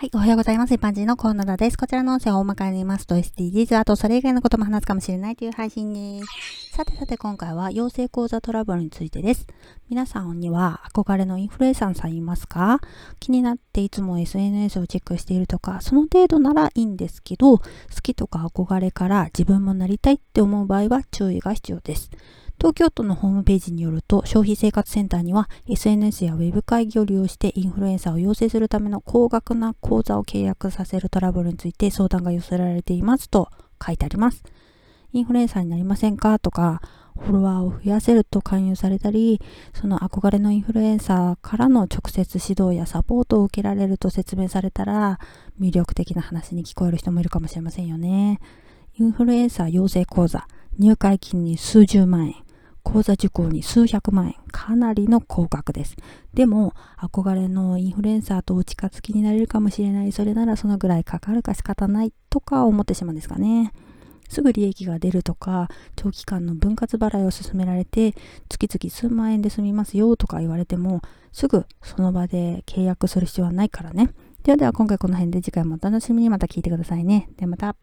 [0.00, 0.72] はい、おはようございます。
[0.72, 1.76] 一般人のコーナーです。
[1.76, 6.70] こちらの音声を大まかに言いますと SDGs、あとそれ以外のことも話すかもしれないという配信です。
[6.74, 9.46] さてさて今回は養成講座トラブルについてです。
[9.90, 12.80] 皆さんには憧れのインフルエンサーさんいますか？
[13.18, 17.64] 気になっていつも SNS をチェックしているとか、その程度ならいいんですけど、好
[18.02, 22.10] きとか憧れから自分もなりたいって思う場合は注意が必要です。
[22.60, 33.48] 東京都のホームページによると、消費生活センターには SNS や Web 会議を利用してインフルエンサーを養成するための高額な講座を契約させるトラブルについて相談が寄せられていますと
[33.82, 34.44] 書いてあります。
[35.14, 36.82] インフルエンサーになりませんかとか、
[37.18, 39.40] フォロワーを増やせると勧誘されたり、
[39.72, 45.18] その憧れのインフルエンサーからの直接指導やサポートを受けられると説明されたら、
[45.58, 48.38] 魅力的な話に聞こえる人もいるかもしれませんよね。
[48.98, 50.46] インフルエンサー養成講座、
[50.78, 52.49] 入会金に数十万円。
[52.92, 54.34] 講座受講に数百万円。
[54.50, 55.94] かなりの高額です。
[56.34, 60.10] でも、憧れのインフルエンサーとお近づきになれるかもしれない。
[60.10, 63.72] それならそのぐらいかかるか仕方ないとか思ってしまうんですかね。
[64.28, 68.16] すぐ利益が出るとか、長期間の分割払いを勧められて、
[68.48, 74.10] 月々数万円で済みますよとか言われても、すぐその場で契約する必要はないからね。
[74.42, 77.28] ではでは今回この辺で次回もお楽しみにまた聞いてくださいね。
[77.36, 77.76] ではまた。